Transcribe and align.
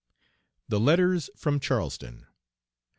'"THE 0.69 0.79
LETTERS 0.79 1.29
FROM 1.35 1.59
CHARLESTON. 1.59 2.25